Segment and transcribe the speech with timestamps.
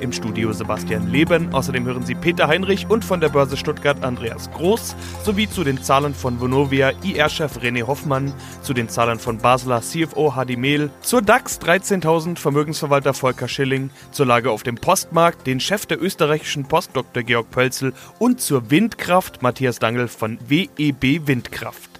[0.00, 1.52] Im Studio Sebastian Leben.
[1.52, 5.82] Außerdem hören Sie Peter Heinrich und von der Börse Stuttgart Andreas Groß sowie zu den
[5.82, 8.32] Zahlen von Vonovia IR-Chef René Hoffmann,
[8.62, 14.26] zu den Zahlen von Basler CFO Hadi Mehl, zur DAX 13.000 Vermögensverwalter Volker Schilling, zur
[14.26, 17.22] Lage auf dem Postmarkt den Chef der österreichischen Post Dr.
[17.22, 21.90] Georg Pölzel und zur Windkraft Matthias Dangel von WEB Windkraft.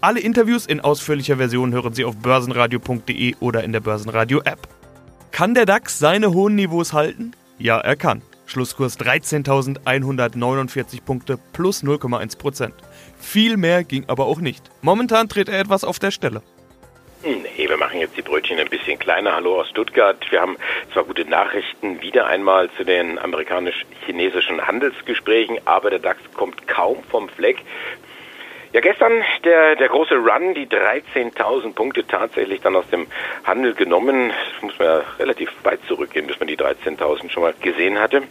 [0.00, 4.68] Alle Interviews in ausführlicher Version hören Sie auf börsenradio.de oder in der Börsenradio App.
[5.30, 7.32] Kann der DAX seine hohen Niveaus halten?
[7.58, 8.22] Ja, er kann.
[8.46, 12.74] Schlusskurs 13.149 Punkte plus 0,1 Prozent.
[13.18, 14.70] Viel mehr ging aber auch nicht.
[14.82, 16.42] Momentan dreht er etwas auf der Stelle.
[17.24, 19.34] Nee, wir machen jetzt die Brötchen ein bisschen kleiner.
[19.34, 20.18] Hallo aus Stuttgart.
[20.30, 20.58] Wir haben
[20.92, 27.30] zwar gute Nachrichten wieder einmal zu den amerikanisch-chinesischen Handelsgesprächen, aber der DAX kommt kaum vom
[27.30, 27.62] Fleck.
[28.74, 33.06] Ja, gestern der, der große Run, die 13.000 Punkte tatsächlich dann aus dem
[33.44, 34.32] Handel genommen.
[34.52, 38.24] Das muss man ja relativ weit zurückgehen, bis man die 13.000 schon mal gesehen hatte.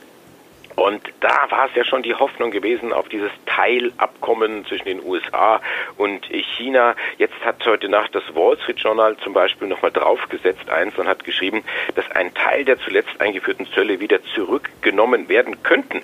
[0.76, 5.62] Und da war es ja schon die Hoffnung gewesen auf dieses Teilabkommen zwischen den USA
[5.96, 6.26] und
[6.58, 6.98] China.
[7.18, 11.24] Jetzt hat heute Nacht das Wall Street Journal zum Beispiel nochmal draufgesetzt eins und hat
[11.24, 11.64] geschrieben,
[11.96, 16.02] dass ein Teil der zuletzt eingeführten Zölle wieder zurückgenommen werden könnten.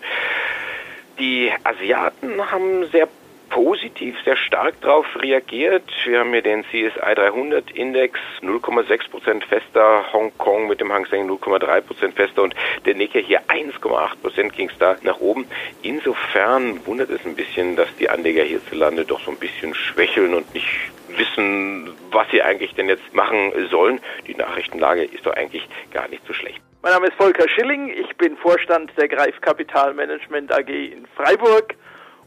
[1.20, 3.10] Die Asiaten haben sehr
[3.50, 5.84] positiv sehr stark darauf reagiert.
[6.06, 11.30] Wir haben hier den CSI 300 Index 0,6 Prozent fester, Hongkong mit dem Hang Seng
[11.30, 12.56] 0,3 Prozent fester und
[12.86, 15.46] der Nikkei hier 1,8 Prozent ging es da nach oben.
[15.82, 20.54] Insofern wundert es ein bisschen, dass die Anleger hierzulande doch so ein bisschen schwächeln und
[20.54, 20.68] nicht
[21.10, 24.00] wissen, was sie eigentlich denn jetzt machen sollen.
[24.28, 26.62] Die Nachrichtenlage ist doch eigentlich gar nicht so schlecht.
[26.82, 31.76] Mein Name ist Volker Schilling, ich bin Vorstand der Greif Kapitalmanagement AG in Freiburg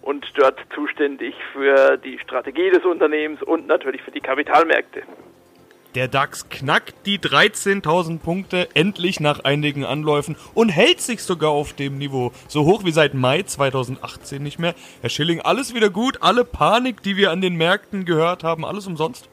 [0.03, 5.03] und dort zuständig für die Strategie des Unternehmens und natürlich für die Kapitalmärkte.
[5.94, 11.75] Der DAX knackt die 13.000 Punkte endlich nach einigen Anläufen und hält sich sogar auf
[11.75, 12.32] dem Niveau.
[12.49, 14.75] So hoch wie seit Mai 2018 nicht mehr.
[15.03, 16.22] Herr Schilling, alles wieder gut?
[16.22, 19.28] Alle Panik, die wir an den Märkten gehört haben, alles umsonst?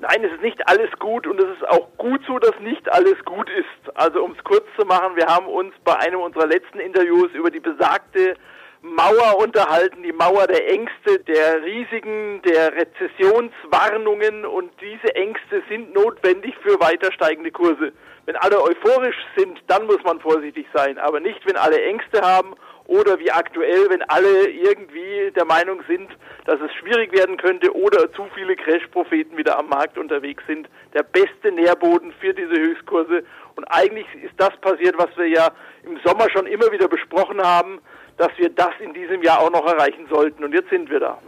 [0.00, 3.24] Nein, es ist nicht alles gut und es ist auch gut so, dass nicht alles
[3.24, 3.96] gut ist.
[3.96, 7.52] Also um es kurz zu machen, wir haben uns bei einem unserer letzten Interviews über
[7.52, 8.34] die besagte
[8.80, 16.54] Mauer unterhalten, die Mauer der Ängste, der Risiken, der Rezessionswarnungen und diese Ängste sind notwendig
[16.62, 17.92] für weiter steigende Kurse.
[18.26, 22.54] Wenn alle euphorisch sind, dann muss man vorsichtig sein, aber nicht, wenn alle Ängste haben
[22.86, 26.10] oder wie aktuell, wenn alle irgendwie der Meinung sind,
[26.46, 30.68] dass es schwierig werden könnte oder zu viele Crash-Propheten wieder am Markt unterwegs sind.
[30.94, 33.24] Der beste Nährboden für diese Höchstkurse.
[33.56, 35.48] Und eigentlich ist das passiert, was wir ja
[35.82, 37.80] im Sommer schon immer wieder besprochen haben
[38.18, 40.44] dass wir das in diesem Jahr auch noch erreichen sollten.
[40.44, 41.18] Und jetzt sind wir da.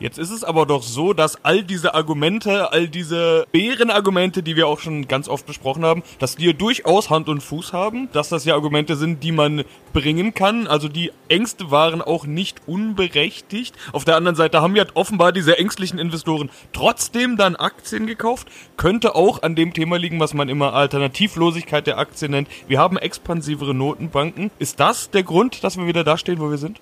[0.00, 4.68] Jetzt ist es aber doch so, dass all diese Argumente, all diese Bärenargumente, die wir
[4.68, 8.28] auch schon ganz oft besprochen haben, dass die ja durchaus Hand und Fuß haben, dass
[8.28, 10.68] das ja Argumente sind, die man bringen kann.
[10.68, 13.74] Also die Ängste waren auch nicht unberechtigt.
[13.92, 18.46] Auf der anderen Seite haben ja offenbar diese ängstlichen Investoren trotzdem dann Aktien gekauft.
[18.76, 22.48] Könnte auch an dem Thema liegen, was man immer Alternativlosigkeit der Aktien nennt.
[22.68, 24.52] Wir haben expansivere Notenbanken.
[24.60, 26.80] Ist das der Grund, dass wir wieder da stehen, wo wir sind?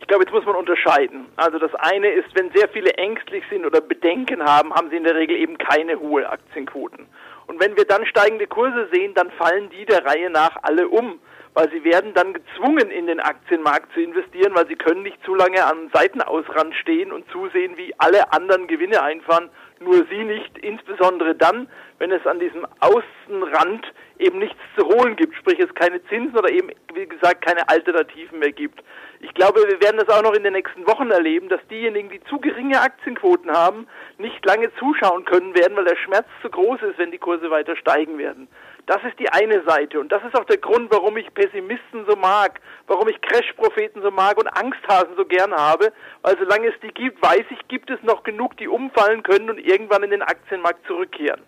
[0.00, 1.26] Ich glaube, jetzt muss man unterscheiden.
[1.36, 5.04] Also das eine ist, wenn sehr viele ängstlich sind oder Bedenken haben, haben sie in
[5.04, 7.06] der Regel eben keine hohe Aktienquoten.
[7.46, 11.18] Und wenn wir dann steigende Kurse sehen, dann fallen die der Reihe nach alle um,
[11.54, 15.34] weil sie werden dann gezwungen, in den Aktienmarkt zu investieren, weil sie können nicht zu
[15.34, 19.50] lange am Seitenausrand stehen und zusehen, wie alle anderen Gewinne einfahren,
[19.80, 23.86] nur sie nicht, insbesondere dann, wenn es an diesem Außenrand
[24.18, 28.38] eben nichts zu holen gibt, sprich es keine Zinsen oder eben, wie gesagt, keine Alternativen
[28.38, 28.82] mehr gibt.
[29.20, 32.22] Ich glaube, wir werden das auch noch in den nächsten Wochen erleben, dass diejenigen, die
[32.24, 33.86] zu geringe Aktienquoten haben,
[34.18, 37.76] nicht lange zuschauen können werden, weil der Schmerz zu groß ist, wenn die Kurse weiter
[37.76, 38.48] steigen werden.
[38.88, 42.16] Das ist die eine Seite und das ist auch der Grund, warum ich Pessimisten so
[42.16, 46.88] mag, warum ich Crash-Propheten so mag und Angsthasen so gern habe, weil solange es die
[46.88, 50.86] gibt, weiß ich, gibt es noch genug, die umfallen können und irgendwann in den Aktienmarkt
[50.86, 51.42] zurückkehren.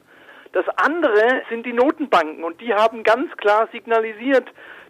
[0.52, 4.46] Das andere sind die Notenbanken und die haben ganz klar signalisiert,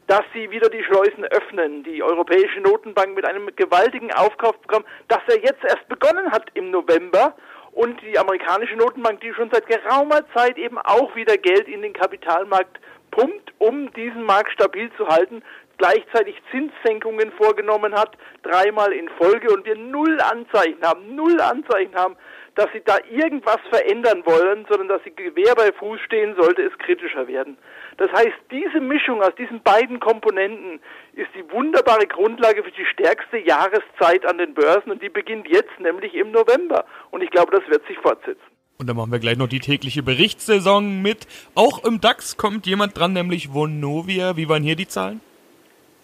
[0.08, 1.84] dass sie wieder die Schleusen öffnen.
[1.84, 7.36] Die Europäische Notenbank mit einem gewaltigen Aufkaufprogramm, das er jetzt erst begonnen hat im November
[7.72, 11.92] und die amerikanische Notenbank, die schon seit geraumer Zeit eben auch wieder Geld in den
[11.92, 12.78] Kapitalmarkt
[13.10, 15.42] pumpt, um diesen Markt stabil zu halten,
[15.78, 22.16] gleichzeitig Zinssenkungen vorgenommen hat, dreimal in Folge und wir null Anzeichen haben, null Anzeichen haben,
[22.54, 26.76] dass sie da irgendwas verändern wollen, sondern dass sie Gewehr bei Fuß stehen, sollte es
[26.78, 27.56] kritischer werden.
[27.96, 30.80] Das heißt, diese Mischung aus diesen beiden Komponenten
[31.14, 35.78] ist die wunderbare Grundlage für die stärkste Jahreszeit an den Börsen und die beginnt jetzt,
[35.78, 36.84] nämlich im November.
[37.10, 38.40] Und ich glaube, das wird sich fortsetzen.
[38.78, 41.26] Und dann machen wir gleich noch die tägliche Berichtssaison mit.
[41.54, 44.38] Auch im DAX kommt jemand dran, nämlich Vonovia.
[44.38, 45.20] Wie waren hier die Zahlen?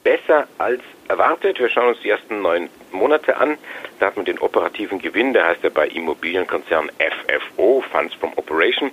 [0.04, 1.58] Besser als erwartet.
[1.58, 3.58] Wir schauen uns die ersten neun Monate an.
[4.00, 8.90] Da hat man den operativen Gewinn, der heißt ja bei Immobilienkonzern FFO, Funds from Operation,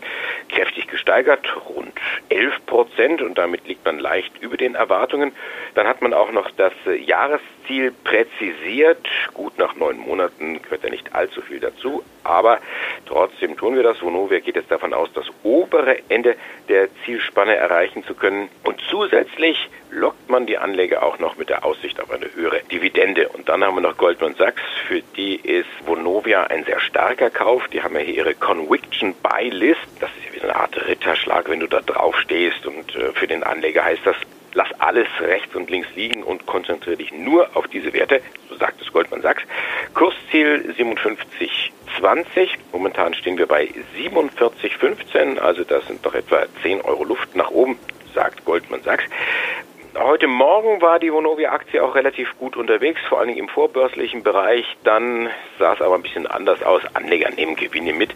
[0.50, 1.94] kräftig gesteigert, rund
[2.29, 5.31] 11 Prozent und damit liegt man leicht über den Erwartungen.
[5.75, 6.73] Dann hat man auch noch das
[7.05, 9.07] Jahresziel präzisiert.
[9.33, 12.59] Gut, nach neun Monaten gehört ja nicht allzu viel dazu, aber
[13.05, 14.01] trotzdem tun wir das.
[14.01, 16.35] Vonovia geht jetzt davon aus, das obere Ende
[16.69, 21.65] der Zielspanne erreichen zu können und zusätzlich lockt man die Anleger auch noch mit der
[21.65, 23.29] Aussicht auf eine höhere Dividende.
[23.29, 27.67] Und dann haben wir noch Goldman Sachs, für die ist Vonovia ein sehr starker Kauf.
[27.69, 29.81] Die haben ja hier ihre Conviction Buy List.
[29.99, 32.65] Das ist ja wie eine Art Ritterschlag, wenn du da drauf stehst.
[32.65, 34.15] Und äh, für den Anleger heißt das,
[34.53, 38.21] lass alles rechts und links liegen und konzentriere dich nur auf diese Werte.
[38.49, 39.43] So sagt es Goldman Sachs.
[39.93, 42.49] Kursziel 57,20.
[42.71, 45.39] Momentan stehen wir bei 47,15.
[45.39, 47.77] Also das sind doch etwa 10 Euro Luft nach oben,
[48.13, 49.03] sagt Goldman Sachs.
[49.95, 54.65] Heute Morgen war die Vonovia-Aktie auch relativ gut unterwegs, vor allen Dingen im vorbörslichen Bereich.
[54.83, 55.29] Dann
[55.59, 56.81] sah es aber ein bisschen anders aus.
[56.95, 58.09] Anleger nehmen Gewinne mit.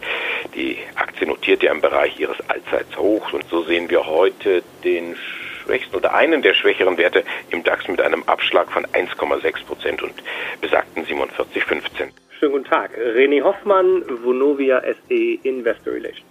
[0.56, 5.14] Die Aktie notiert ja im Bereich ihres Allzeithochs und so sehen wir heute den
[5.62, 10.14] schwächsten oder einen der schwächeren Werte im DAX mit einem Abschlag von 1,6 Prozent und
[10.60, 12.08] besagten 47,15.
[12.40, 12.90] Schönen guten Tag.
[12.98, 16.26] René Hoffmann, Vonovia SE Investor Relations.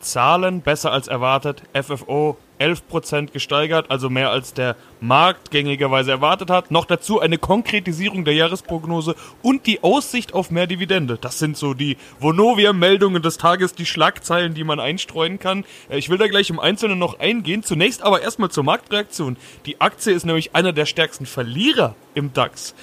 [0.00, 1.62] Zahlen besser als erwartet.
[1.74, 6.70] FFO 11% gesteigert, also mehr als der Markt gängigerweise erwartet hat.
[6.70, 11.18] Noch dazu eine Konkretisierung der Jahresprognose und die Aussicht auf mehr Dividende.
[11.20, 15.64] Das sind so die Vonovia-Meldungen des Tages, die Schlagzeilen, die man einstreuen kann.
[15.88, 17.62] Äh, ich will da gleich im Einzelnen noch eingehen.
[17.62, 19.36] Zunächst aber erstmal zur Marktreaktion.
[19.66, 22.74] Die Aktie ist nämlich einer der stärksten Verlierer im DAX.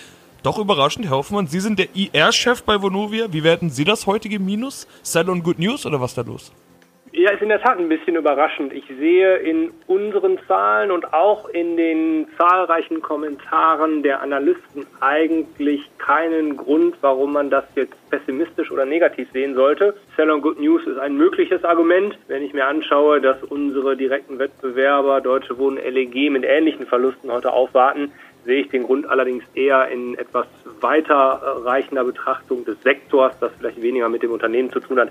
[0.43, 3.31] Doch überraschend, Herr Hoffmann, Sie sind der IR-Chef bei Vonovia.
[3.31, 4.87] Wie werden Sie das heutige Minus?
[5.01, 6.51] Sell on Good News oder was da los?
[7.15, 8.73] Ja, ist in der Tat ein bisschen überraschend.
[8.73, 16.57] Ich sehe in unseren Zahlen und auch in den zahlreichen Kommentaren der Analysten eigentlich keinen
[16.57, 19.93] Grund, warum man das jetzt pessimistisch oder negativ sehen sollte.
[20.17, 22.17] Sell on Good News ist ein mögliches Argument.
[22.27, 27.53] Wenn ich mir anschaue, dass unsere direkten Wettbewerber Deutsche Wohnen LEG mit ähnlichen Verlusten heute
[27.53, 28.11] aufwarten,
[28.43, 30.47] sehe ich den Grund allerdings eher in etwas
[30.81, 35.09] weiterreichender Betrachtung des Sektors, das vielleicht weniger mit dem Unternehmen zu tun hat.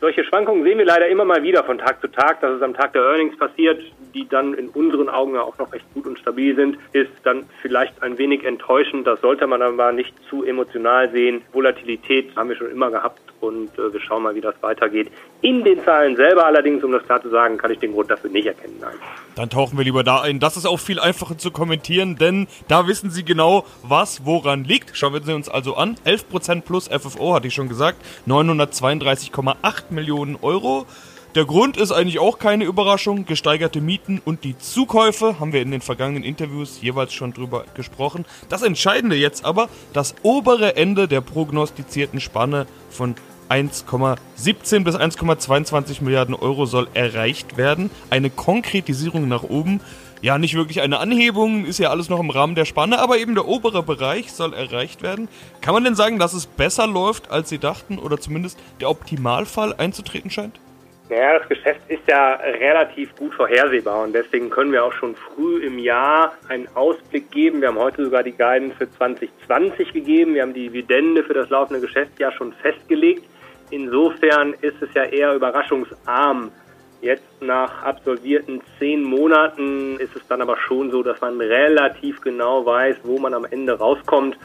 [0.00, 2.72] Solche Schwankungen sehen wir leider immer mal wieder von Tag zu Tag, dass es am
[2.72, 3.82] Tag der Earnings passiert,
[4.14, 7.46] die dann in unseren Augen ja auch noch recht gut und stabil sind, ist dann
[7.62, 9.08] vielleicht ein wenig enttäuschend.
[9.08, 11.42] Das sollte man aber nicht zu emotional sehen.
[11.52, 15.10] Volatilität haben wir schon immer gehabt und äh, wir schauen mal, wie das weitergeht.
[15.42, 18.30] In den Zahlen selber allerdings, um das klar zu sagen, kann ich den Grund dafür
[18.30, 18.76] nicht erkennen.
[18.80, 18.94] Nein.
[19.34, 20.40] Dann tauchen wir lieber da ein.
[20.40, 24.96] Das ist auch viel einfacher zu kommentieren, denn da wissen Sie genau, was woran liegt.
[24.96, 25.96] Schauen wir uns also an.
[26.04, 27.98] 11% plus FFO, hatte ich schon gesagt.
[28.26, 29.54] 932,8
[29.90, 30.86] Millionen Euro.
[31.34, 33.26] Der Grund ist eigentlich auch keine Überraschung.
[33.26, 38.24] Gesteigerte Mieten und die Zukäufe haben wir in den vergangenen Interviews jeweils schon drüber gesprochen.
[38.48, 43.14] Das Entscheidende jetzt aber, das obere Ende der prognostizierten Spanne von
[43.48, 47.90] 1,17 bis 1,22 Milliarden Euro soll erreicht werden.
[48.10, 49.80] Eine Konkretisierung nach oben.
[50.20, 53.34] Ja, nicht wirklich eine Anhebung, ist ja alles noch im Rahmen der Spanne, aber eben
[53.34, 55.28] der obere Bereich soll erreicht werden.
[55.60, 59.74] Kann man denn sagen, dass es besser läuft, als Sie dachten, oder zumindest der Optimalfall
[59.78, 60.58] einzutreten scheint?
[61.08, 65.64] Naja, das Geschäft ist ja relativ gut vorhersehbar und deswegen können wir auch schon früh
[65.64, 67.62] im Jahr einen Ausblick geben.
[67.62, 70.34] Wir haben heute sogar die Guidance für 2020 gegeben.
[70.34, 73.24] Wir haben die Dividende für das laufende Geschäftsjahr schon festgelegt.
[73.70, 76.50] Insofern ist es ja eher überraschungsarm.
[77.00, 82.66] Jetzt nach absolvierten zehn Monaten ist es dann aber schon so, dass man relativ genau
[82.66, 84.36] weiß, wo man am Ende rauskommt.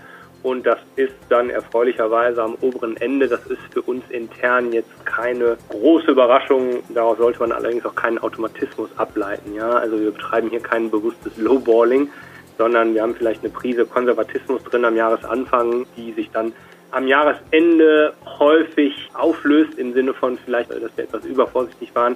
[0.43, 3.29] Und das ist dann erfreulicherweise am oberen Ende.
[3.29, 6.83] Das ist für uns intern jetzt keine große Überraschung.
[6.89, 9.55] Daraus sollte man allerdings auch keinen Automatismus ableiten.
[9.55, 12.09] Ja, also wir betreiben hier kein bewusstes Lowballing,
[12.57, 16.53] sondern wir haben vielleicht eine Prise Konservatismus drin am Jahresanfang, die sich dann
[16.93, 22.15] am Jahresende häufig auflöst im Sinne von vielleicht, dass wir etwas übervorsichtig waren.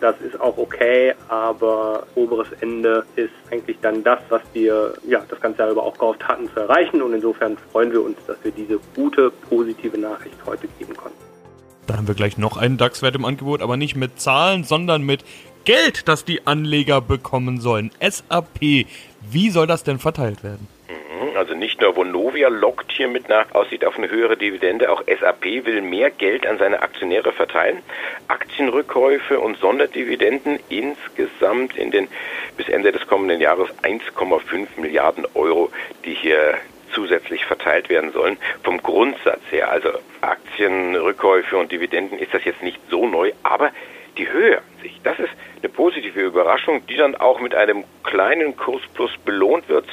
[0.00, 5.40] Das ist auch okay, aber oberes Ende ist eigentlich dann das, was wir ja das
[5.40, 7.00] ganze Jahr über auch gehofft hatten zu erreichen.
[7.00, 11.16] Und insofern freuen wir uns, dass wir diese gute, positive Nachricht heute geben konnten.
[11.86, 15.24] Da haben wir gleich noch einen DAX-Wert im Angebot, aber nicht mit Zahlen, sondern mit
[15.64, 17.90] Geld, das die Anleger bekommen sollen.
[18.00, 18.86] SAP.
[19.30, 20.68] Wie soll das denn verteilt werden?
[21.36, 25.44] Also nicht nur Vonovia lockt hier mit einer Aussicht auf eine höhere Dividende, auch SAP
[25.44, 27.82] will mehr Geld an seine Aktionäre verteilen.
[28.28, 32.08] Aktienrückkäufe und Sonderdividenden insgesamt in den
[32.56, 35.70] bis Ende des kommenden Jahres 1,5 Milliarden Euro,
[36.04, 36.54] die hier
[36.92, 38.38] zusätzlich verteilt werden sollen.
[38.62, 39.90] Vom Grundsatz her, also
[40.22, 43.72] Aktienrückkäufe und Dividenden ist das jetzt nicht so neu, aber
[44.16, 48.56] die Höhe an sich, das ist eine positive Überraschung, die dann auch mit einem kleinen
[48.56, 49.86] Kursplus belohnt wird.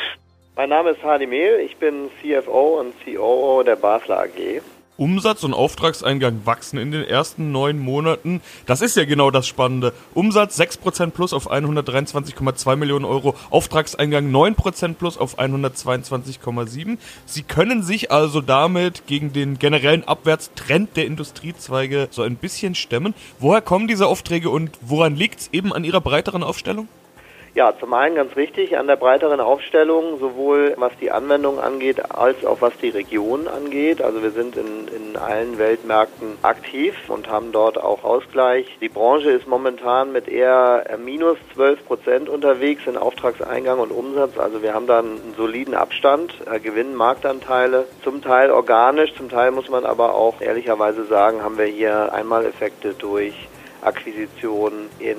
[0.55, 4.62] Mein Name ist Hardy Mehl, ich bin CFO und COO der Basler AG.
[4.98, 8.39] Umsatz und Auftragseingang wachsen in den ersten neun Monaten.
[8.67, 9.93] Das ist ja genau das Spannende.
[10.13, 17.00] Umsatz 6% plus auf 123,2 Millionen Euro, Auftragseingang 9% plus auf 122,7.
[17.25, 23.15] Sie können sich also damit gegen den generellen Abwärtstrend der Industriezweige so ein bisschen stemmen.
[23.39, 26.88] Woher kommen diese Aufträge und woran liegt es eben an Ihrer breiteren Aufstellung?
[27.55, 32.43] Ja, zum einen ganz richtig an der breiteren Aufstellung, sowohl was die Anwendung angeht, als
[32.45, 34.01] auch was die Region angeht.
[34.01, 38.65] Also wir sind in, in allen Weltmärkten aktiv und haben dort auch Ausgleich.
[38.81, 44.36] Die Branche ist momentan mit eher minus 12 Prozent unterwegs in Auftragseingang und Umsatz.
[44.39, 49.51] Also wir haben da einen soliden Abstand, äh, gewinnen Marktanteile, zum Teil organisch, zum Teil
[49.51, 53.48] muss man aber auch ehrlicherweise sagen, haben wir hier Einmaleffekte durch
[53.83, 55.17] Akquisitionen in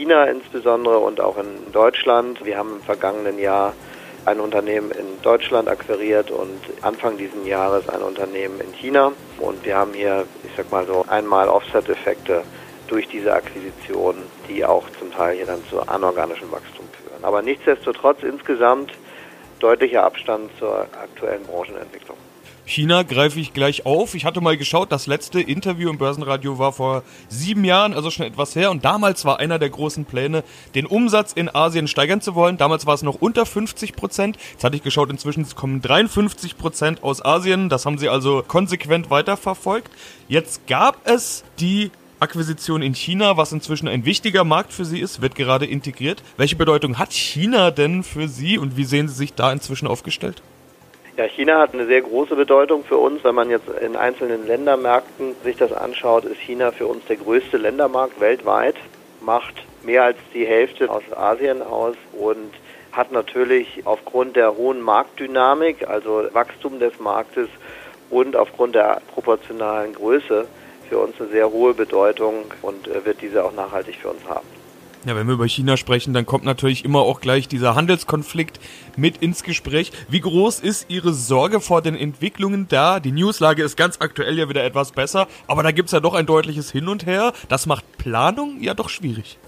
[0.00, 2.42] China insbesondere und auch in Deutschland.
[2.42, 3.74] Wir haben im vergangenen Jahr
[4.24, 9.12] ein Unternehmen in Deutschland akquiriert und Anfang dieses Jahres ein Unternehmen in China.
[9.38, 12.44] Und wir haben hier, ich sag mal so, einmal Offset-Effekte
[12.88, 14.14] durch diese Akquisition,
[14.48, 17.22] die auch zum Teil hier dann zu anorganischem Wachstum führen.
[17.22, 18.92] Aber nichtsdestotrotz insgesamt
[19.58, 22.16] deutlicher Abstand zur aktuellen Branchenentwicklung.
[22.64, 24.14] China greife ich gleich auf.
[24.14, 28.26] Ich hatte mal geschaut, das letzte Interview im Börsenradio war vor sieben Jahren, also schon
[28.26, 28.70] etwas her.
[28.70, 32.56] Und damals war einer der großen Pläne, den Umsatz in Asien steigern zu wollen.
[32.56, 34.36] Damals war es noch unter 50 Prozent.
[34.52, 37.68] Jetzt hatte ich geschaut, inzwischen kommen 53 Prozent aus Asien.
[37.68, 39.90] Das haben sie also konsequent weiterverfolgt.
[40.28, 41.90] Jetzt gab es die
[42.20, 46.22] Akquisition in China, was inzwischen ein wichtiger Markt für Sie ist, wird gerade integriert.
[46.36, 50.42] Welche Bedeutung hat China denn für Sie und wie sehen Sie sich da inzwischen aufgestellt?
[51.20, 53.22] Ja, China hat eine sehr große Bedeutung für uns.
[53.24, 57.58] Wenn man jetzt in einzelnen Ländermärkten sich das anschaut, ist China für uns der größte
[57.58, 58.76] Ländermarkt weltweit,
[59.20, 62.54] macht mehr als die Hälfte aus Asien aus und
[62.92, 67.50] hat natürlich aufgrund der hohen Marktdynamik, also Wachstum des Marktes
[68.08, 70.46] und aufgrund der proportionalen Größe
[70.88, 74.59] für uns eine sehr hohe Bedeutung und äh, wird diese auch nachhaltig für uns haben.
[75.06, 78.60] Ja, wenn wir über China sprechen, dann kommt natürlich immer auch gleich dieser Handelskonflikt
[78.98, 79.92] mit ins Gespräch.
[80.10, 83.00] Wie groß ist Ihre Sorge vor den Entwicklungen da?
[83.00, 86.26] Die Newslage ist ganz aktuell ja wieder etwas besser, aber da gibt's ja doch ein
[86.26, 87.32] deutliches Hin und Her.
[87.48, 89.38] Das macht Planung ja doch schwierig.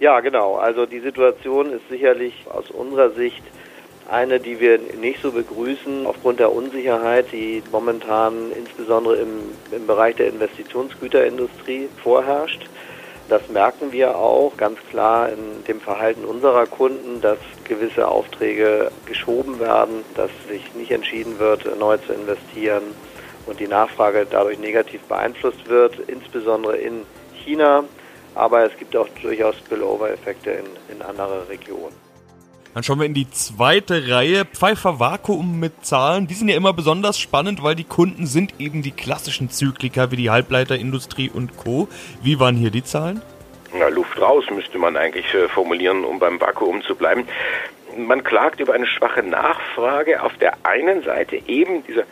[0.00, 0.56] Ja, genau.
[0.56, 3.42] Also die Situation ist sicherlich aus unserer Sicht
[4.10, 9.28] eine, die wir nicht so begrüßen aufgrund der Unsicherheit, die momentan insbesondere im,
[9.70, 12.62] im Bereich der Investitionsgüterindustrie vorherrscht.
[13.28, 19.58] Das merken wir auch ganz klar in dem Verhalten unserer Kunden, dass gewisse Aufträge geschoben
[19.58, 22.82] werden, dass sich nicht entschieden wird, neu zu investieren
[23.46, 27.04] und die Nachfrage dadurch negativ beeinflusst wird, insbesondere in
[27.44, 27.84] China.
[28.34, 32.11] Aber es gibt auch durchaus Spillover-Effekte in, in andere Regionen.
[32.74, 34.46] Dann schauen wir in die zweite Reihe.
[34.46, 36.26] Pfeiffer Vakuum mit Zahlen.
[36.26, 40.16] Die sind ja immer besonders spannend, weil die Kunden sind eben die klassischen Zykliker wie
[40.16, 41.88] die Halbleiterindustrie und Co.
[42.22, 43.20] Wie waren hier die Zahlen?
[43.78, 47.26] Na, Luft raus müsste man eigentlich äh, formulieren, um beim Vakuum zu bleiben.
[47.96, 50.22] Man klagt über eine schwache Nachfrage.
[50.22, 52.04] Auf der einen Seite eben dieser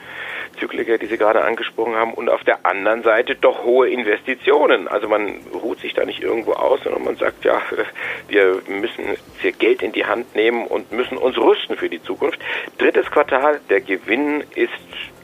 [0.58, 4.88] Zykliker, die Sie gerade angesprochen haben, und auf der anderen Seite doch hohe Investitionen.
[4.88, 7.60] Also man ruht sich da nicht irgendwo aus, sondern man sagt, ja,
[8.28, 12.40] wir müssen hier Geld in die Hand nehmen und müssen uns rüsten für die Zukunft.
[12.78, 14.72] Drittes Quartal, der Gewinn ist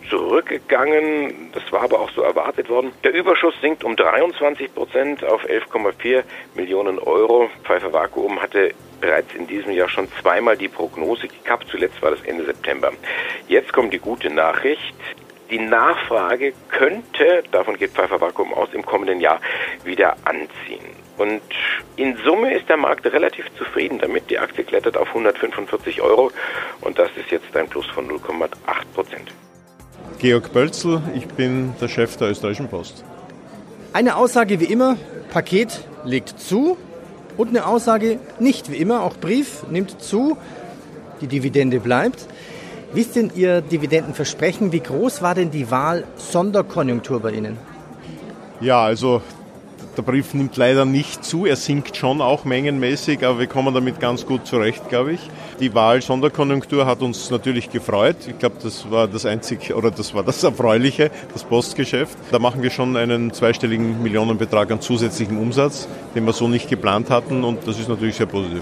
[0.09, 1.51] zurückgegangen.
[1.53, 2.93] Das war aber auch so erwartet worden.
[3.05, 6.23] Der Überschuss sinkt um 23 Prozent auf 11,4
[6.55, 7.51] Millionen Euro.
[7.65, 11.69] Pfeiffer Vakuum hatte bereits in diesem Jahr schon zweimal die Prognose gekappt.
[11.71, 12.93] Zuletzt war das Ende September.
[13.49, 14.95] Jetzt kommt die gute Nachricht.
[15.51, 19.41] Die Nachfrage könnte, davon geht Pfeiffer Vakuum aus, im kommenden Jahr
[19.85, 20.85] wieder anziehen.
[21.19, 21.41] Und
[21.95, 24.29] in Summe ist der Markt relativ zufrieden damit.
[24.29, 26.31] Die Aktie klettert auf 145 Euro
[26.81, 28.49] und das ist jetzt ein Plus von 0,8
[28.95, 29.33] Prozent.
[30.19, 33.05] Georg Bölzl, ich bin der Chef der Österreichischen Post.
[33.93, 34.97] Eine Aussage wie immer,
[35.31, 36.77] Paket legt zu
[37.37, 40.37] und eine Aussage nicht wie immer, auch Brief nimmt zu,
[41.21, 42.27] die Dividende bleibt.
[42.93, 44.73] Wie ist denn Ihr Dividendenversprechen?
[44.73, 47.59] Wie groß war denn die Wahl Sonderkonjunktur bei Ihnen?
[48.61, 49.23] Ja, also
[49.97, 53.99] der Brief nimmt leider nicht zu, er sinkt schon auch mengenmäßig, aber wir kommen damit
[53.99, 55.21] ganz gut zurecht, glaube ich.
[55.59, 58.17] Die Wahl Sonderkonjunktur hat uns natürlich gefreut.
[58.29, 62.19] Ich glaube, das war das einzige oder das war das Erfreuliche, das Postgeschäft.
[62.31, 67.09] Da machen wir schon einen zweistelligen Millionenbetrag an zusätzlichem Umsatz, den wir so nicht geplant
[67.09, 68.61] hatten und das ist natürlich sehr positiv.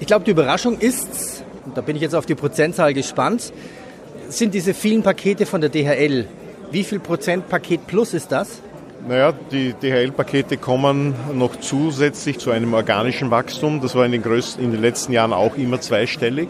[0.00, 3.52] Ich glaube, die Überraschung ist, und da bin ich jetzt auf die Prozentzahl gespannt,
[4.28, 6.26] sind diese vielen Pakete von der DHL.
[6.70, 8.62] Wie viel Prozent Paket Plus ist das?
[9.08, 13.80] Naja, die DHL-Pakete kommen noch zusätzlich zu einem organischen Wachstum.
[13.80, 16.48] Das war in den, größten, in den letzten Jahren auch immer zweistellig.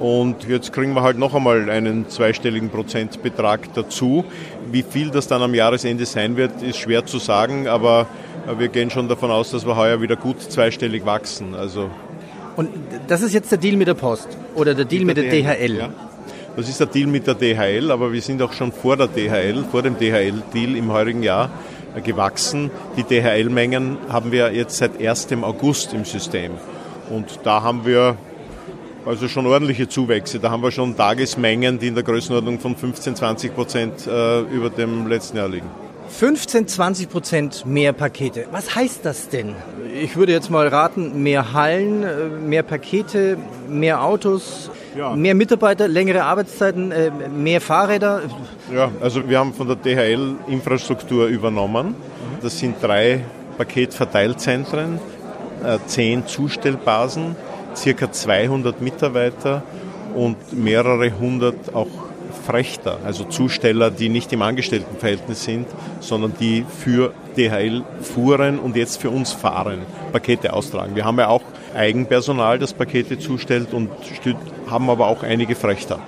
[0.00, 4.24] Und jetzt kriegen wir halt noch einmal einen zweistelligen Prozentbetrag dazu.
[4.70, 8.06] Wie viel das dann am Jahresende sein wird, ist schwer zu sagen, aber
[8.58, 11.54] wir gehen schon davon aus, dass wir heuer wieder gut zweistellig wachsen.
[11.54, 11.90] Also
[12.56, 12.70] Und
[13.06, 15.76] das ist jetzt der Deal mit der Post oder der Deal mit, der, der DHL?
[15.76, 15.90] Ja.
[16.56, 19.64] Das ist der Deal mit der DHL, aber wir sind auch schon vor der DHL,
[19.70, 21.50] vor dem DHL-Deal im heurigen Jahr
[22.00, 22.70] gewachsen.
[22.96, 25.28] Die DHL-Mengen haben wir jetzt seit 1.
[25.42, 26.52] August im System.
[27.10, 28.16] Und da haben wir
[29.04, 30.38] also schon ordentliche Zuwächse.
[30.38, 34.70] Da haben wir schon Tagesmengen, die in der Größenordnung von 15, 20 Prozent äh, über
[34.70, 35.68] dem letzten Jahr liegen.
[36.08, 38.46] 15, 20 Prozent mehr Pakete.
[38.52, 39.54] Was heißt das denn?
[40.00, 45.14] Ich würde jetzt mal raten, mehr Hallen, äh, mehr Pakete, mehr Autos, ja.
[45.14, 48.22] mehr Mitarbeiter, längere Arbeitszeiten, äh, mehr Fahrräder.
[48.74, 51.94] Ja, also wir haben von der DHL Infrastruktur übernommen.
[52.42, 53.24] Das sind drei
[53.58, 54.98] Paketverteilzentren,
[55.64, 57.36] äh, zehn Zustellbasen,
[57.76, 59.62] circa 200 Mitarbeiter
[60.14, 61.88] und mehrere hundert auch
[62.46, 65.66] Frechter, also Zusteller, die nicht im Angestelltenverhältnis sind,
[66.00, 69.80] sondern die für DHL fuhren und jetzt für uns fahren,
[70.12, 70.96] Pakete austragen.
[70.96, 71.42] Wir haben ja auch
[71.74, 73.90] Eigenpersonal, das Pakete zustellt und
[74.72, 76.00] haben aber auch einige Frechter.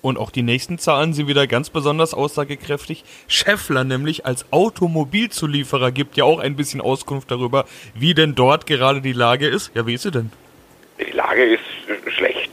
[0.00, 3.04] Und auch die nächsten Zahlen sind wieder ganz besonders aussagekräftig.
[3.26, 9.00] Scheffler nämlich als Automobilzulieferer gibt ja auch ein bisschen Auskunft darüber, wie denn dort gerade
[9.00, 9.70] die Lage ist.
[9.74, 10.30] Ja, wie ist sie denn?
[11.00, 11.64] Die Lage ist
[12.14, 12.50] schlecht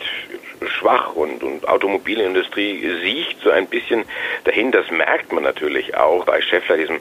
[0.68, 4.04] schwach und, und Automobilindustrie sieht so ein bisschen
[4.44, 4.72] dahin.
[4.72, 7.00] Das merkt man natürlich auch bei Scheffler, diesem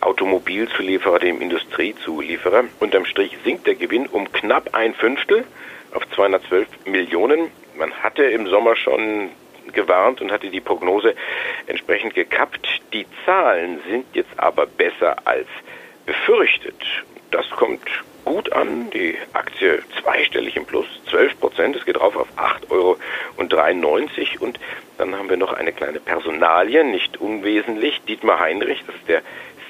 [0.00, 2.64] Automobilzulieferer, dem Industriezulieferer.
[2.80, 5.44] Unterm Strich sinkt der Gewinn um knapp ein Fünftel
[5.94, 7.50] auf 212 Millionen.
[7.76, 9.30] Man hatte im Sommer schon
[9.72, 11.14] gewarnt und hatte die Prognose
[11.66, 12.80] entsprechend gekappt.
[12.92, 15.46] Die Zahlen sind jetzt aber besser als
[16.06, 16.76] befürchtet.
[17.30, 17.82] Das kommt
[18.24, 18.90] gut an.
[18.90, 21.76] Die Aktie zweistellig im Plus, 12 Prozent.
[21.76, 22.98] Es geht rauf auf 8,93 Euro.
[24.40, 24.60] Und
[24.98, 28.00] dann haben wir noch eine kleine Personalie, nicht unwesentlich.
[28.02, 29.22] Dietmar Heinrich, das ist der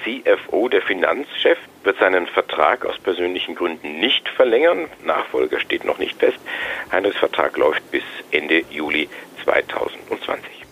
[0.03, 4.87] CFO, der Finanzchef, wird seinen Vertrag aus persönlichen Gründen nicht verlängern.
[5.05, 6.39] Nachfolger steht noch nicht fest.
[6.91, 9.09] Heinrichs Vertrag läuft bis Ende Juli
[9.43, 10.63] 2020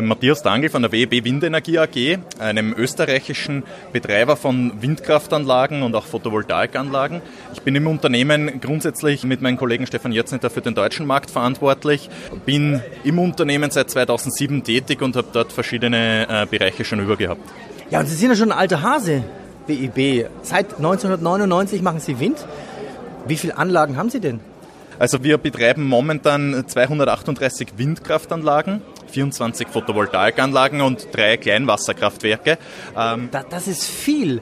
[0.00, 6.06] bin Matthias Dangel von der WEB Windenergie AG, einem österreichischen Betreiber von Windkraftanlagen und auch
[6.06, 7.20] Photovoltaikanlagen.
[7.52, 12.08] Ich bin im Unternehmen grundsätzlich mit meinem Kollegen Stefan Jetznetter für den deutschen Markt verantwortlich,
[12.46, 17.42] bin im Unternehmen seit 2007 tätig und habe dort verschiedene äh, Bereiche schon übergehabt.
[17.90, 19.24] Ja, und Sie sind ja schon ein alter Hase,
[19.66, 20.28] WEB.
[20.42, 22.46] Seit 1999 machen Sie Wind.
[23.26, 24.38] Wie viele Anlagen haben Sie denn?
[25.00, 32.58] Also wir betreiben momentan 238 Windkraftanlagen 24 Photovoltaikanlagen und drei Kleinwasserkraftwerke.
[32.96, 34.40] Ähm das ist viel.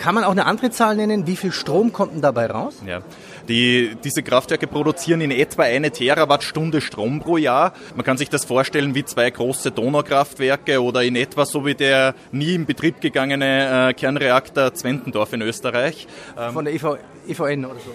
[0.00, 1.26] Kann man auch eine andere Zahl nennen?
[1.26, 2.76] Wie viel Strom kommt denn dabei raus?
[2.86, 3.02] Ja.
[3.50, 7.74] Die, diese Kraftwerke produzieren in etwa eine Terawattstunde Strom pro Jahr.
[7.96, 12.14] Man kann sich das vorstellen wie zwei große Donaukraftwerke oder in etwa so wie der
[12.32, 16.06] nie in Betrieb gegangene äh, Kernreaktor Zwentendorf in Österreich.
[16.38, 16.96] Ähm, Von der EV,
[17.30, 17.90] EVN oder so.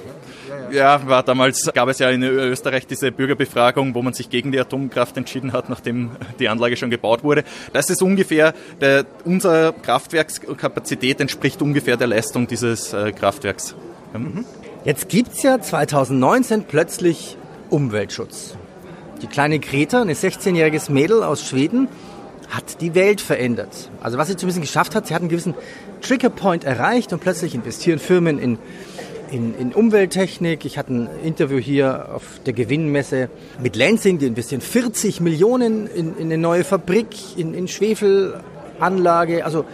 [0.50, 1.00] Ja, ja.
[1.00, 4.60] ja, war damals gab es ja in Österreich diese Bürgerbefragung, wo man sich gegen die
[4.60, 7.44] Atomkraft entschieden hat, nachdem die Anlage schon gebaut wurde.
[7.74, 13.76] Das ist ungefähr, der, unsere Kraftwerkskapazität entspricht ungefähr der Leistung dieses äh, Kraftwerks.
[14.14, 14.46] Mhm.
[14.84, 17.38] Jetzt gibt es ja 2019 plötzlich
[17.70, 18.56] Umweltschutz.
[19.22, 21.88] Die kleine Greta, ein 16-jähriges Mädel aus Schweden,
[22.50, 23.90] hat die Welt verändert.
[24.02, 25.56] Also was sie zumindest geschafft hat, sie hat einen gewissen
[26.02, 28.60] Triggerpoint erreicht und plötzlich investieren Firmen in,
[29.32, 30.66] in, in Umwelttechnik.
[30.66, 33.30] Ich hatte ein Interview hier auf der Gewinnmesse
[33.62, 39.46] mit Lansing, die investieren 40 Millionen in, in eine neue Fabrik, in, in Schwefelanlage.
[39.46, 39.66] Also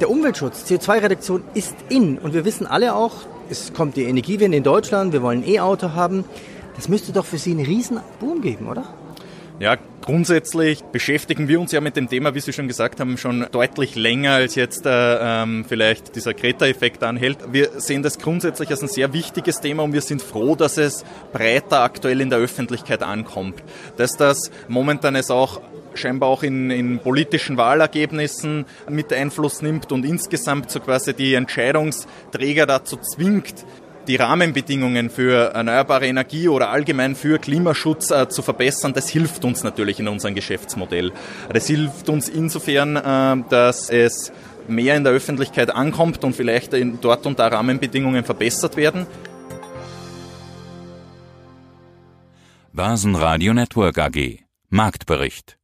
[0.00, 2.18] der Umweltschutz, CO2-Reduktion ist in.
[2.18, 3.14] Und wir wissen alle auch,
[3.48, 6.24] es kommt die Energiewende in Deutschland, wir wollen ein E-Auto haben.
[6.74, 8.84] Das müsste doch für Sie einen riesen Boom geben, oder?
[9.58, 13.46] Ja, grundsätzlich beschäftigen wir uns ja mit dem Thema, wie Sie schon gesagt haben, schon
[13.52, 17.38] deutlich länger als jetzt äh, ähm, vielleicht dieser Kreta-Effekt anhält.
[17.52, 21.06] Wir sehen das grundsätzlich als ein sehr wichtiges Thema und wir sind froh, dass es
[21.32, 23.62] breiter aktuell in der Öffentlichkeit ankommt.
[23.96, 25.62] Dass das momentan es auch
[25.94, 32.66] scheinbar auch in, in politischen Wahlergebnissen mit Einfluss nimmt und insgesamt so quasi die Entscheidungsträger
[32.66, 33.64] dazu zwingt,
[34.06, 39.64] die Rahmenbedingungen für erneuerbare Energie oder allgemein für Klimaschutz äh, zu verbessern, das hilft uns
[39.64, 41.12] natürlich in unserem Geschäftsmodell.
[41.52, 44.32] Das hilft uns insofern, äh, dass es
[44.68, 49.06] mehr in der Öffentlichkeit ankommt und vielleicht in, dort und da Rahmenbedingungen verbessert werden.
[52.72, 55.56] Börsenradio Network AG Marktbericht